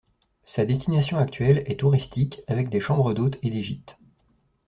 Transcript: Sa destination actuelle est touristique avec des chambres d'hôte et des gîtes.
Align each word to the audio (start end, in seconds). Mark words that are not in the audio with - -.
Sa 0.41 0.65
destination 0.65 1.19
actuelle 1.19 1.61
est 1.67 1.79
touristique 1.81 2.41
avec 2.47 2.69
des 2.69 2.79
chambres 2.79 3.13
d'hôte 3.13 3.37
et 3.43 3.51
des 3.51 3.61
gîtes. 3.61 3.99